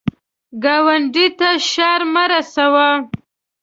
ګاونډي 0.63 1.27
ته 1.39 1.49
شر 1.69 2.01
مه 2.13 2.23
رسوه 2.29 2.89